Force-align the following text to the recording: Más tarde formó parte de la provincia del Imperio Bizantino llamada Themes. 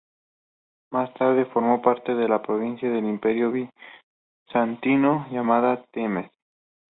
Más 0.91 1.13
tarde 1.13 1.45
formó 1.45 1.79
parte 1.83 2.15
de 2.15 2.27
la 2.27 2.41
provincia 2.41 2.89
del 2.89 3.05
Imperio 3.05 3.51
Bizantino 3.51 5.27
llamada 5.29 5.85
Themes. 5.91 6.31